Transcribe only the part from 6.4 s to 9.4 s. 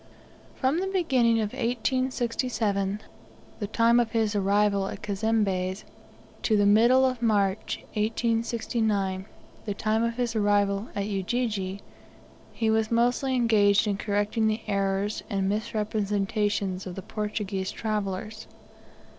till the middle of March, 1869